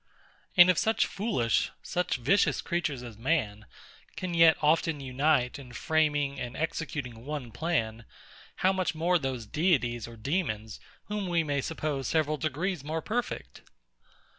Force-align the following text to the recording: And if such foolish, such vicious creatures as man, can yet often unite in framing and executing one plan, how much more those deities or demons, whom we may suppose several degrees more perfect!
And 0.57 0.71
if 0.71 0.79
such 0.79 1.05
foolish, 1.05 1.69
such 1.83 2.15
vicious 2.15 2.59
creatures 2.63 3.03
as 3.03 3.19
man, 3.19 3.67
can 4.15 4.33
yet 4.33 4.57
often 4.59 4.99
unite 4.99 5.59
in 5.59 5.73
framing 5.73 6.39
and 6.39 6.57
executing 6.57 7.23
one 7.23 7.51
plan, 7.51 8.05
how 8.65 8.73
much 8.73 8.95
more 8.95 9.19
those 9.19 9.45
deities 9.45 10.07
or 10.07 10.17
demons, 10.17 10.79
whom 11.05 11.27
we 11.27 11.43
may 11.43 11.61
suppose 11.61 12.07
several 12.07 12.37
degrees 12.37 12.83
more 12.83 13.03
perfect! 13.03 13.61